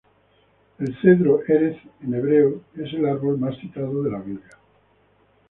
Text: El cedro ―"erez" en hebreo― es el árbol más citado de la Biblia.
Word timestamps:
El 0.79 0.99
cedro 0.99 1.41
―"erez" 1.47 1.77
en 2.01 2.15
hebreo― 2.15 2.63
es 2.75 2.91
el 2.93 3.05
árbol 3.05 3.37
más 3.37 3.55
citado 3.59 4.01
de 4.01 4.09
la 4.09 4.17
Biblia. 4.19 4.57